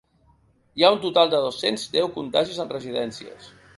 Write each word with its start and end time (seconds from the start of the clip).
Hi 0.79 0.85
ha 0.87 0.91
un 0.95 1.03
total 1.03 1.29
de 1.33 1.41
dos-cents 1.43 1.85
deu 1.97 2.09
contagis 2.17 2.63
en 2.65 2.73
residències. 2.77 3.53